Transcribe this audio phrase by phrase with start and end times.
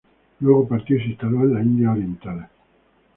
[0.39, 2.47] Luego partió y se instaló en las Indias orientales.